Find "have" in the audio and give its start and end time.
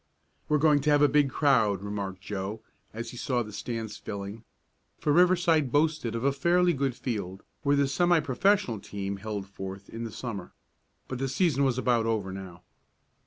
0.89-1.03